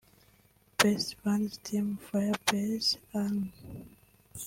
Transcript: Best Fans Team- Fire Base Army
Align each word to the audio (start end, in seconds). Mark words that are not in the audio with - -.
Best 0.77 1.07
Fans 1.21 1.59
Team- 1.65 1.99
Fire 2.09 2.39
Base 2.49 2.97
Army 3.13 3.53